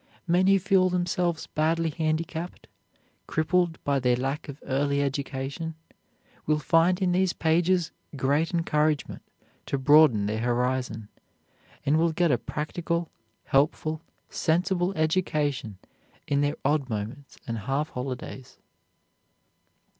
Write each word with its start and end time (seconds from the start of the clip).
Men 0.25 0.47
who 0.47 0.57
feel 0.57 0.89
themselves 0.89 1.45
badly 1.45 1.91
handicapped, 1.91 2.65
crippled 3.27 3.77
by 3.83 3.99
their 3.99 4.15
lack 4.15 4.49
of 4.49 4.57
early 4.65 4.99
education, 4.99 5.75
will 6.47 6.57
find 6.57 6.99
in 6.99 7.11
these 7.11 7.33
pages 7.33 7.91
great 8.15 8.51
encouragement 8.51 9.21
to 9.67 9.77
broaden 9.77 10.25
their 10.25 10.39
horizon, 10.39 11.09
and 11.85 11.97
will 11.99 12.13
get 12.13 12.31
a 12.31 12.39
practical, 12.39 13.11
helpful, 13.43 14.01
sensible 14.27 14.91
education 14.97 15.77
in 16.25 16.41
their 16.41 16.55
odd 16.65 16.89
moments 16.89 17.37
and 17.45 17.59
half 17.59 17.89
holidays. 17.89 18.57